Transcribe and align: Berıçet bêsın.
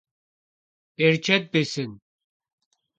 Berıçet 0.97 1.43
bêsın. 1.51 1.91